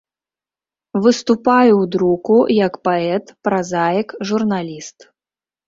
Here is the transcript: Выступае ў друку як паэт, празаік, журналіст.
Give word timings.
Выступае 1.03 1.71
ў 1.81 1.83
друку 1.97 2.37
як 2.65 2.73
паэт, 2.89 3.25
празаік, 3.51 4.09
журналіст. 4.33 4.97